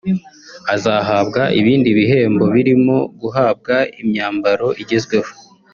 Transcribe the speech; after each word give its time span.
Azahabwa 0.75 1.41
ibindi 1.59 1.89
bihembo 1.99 2.45
birimo 2.55 2.97
guhabwa 3.19 3.75
imyambaro 4.01 4.67
igezweho 4.81 5.31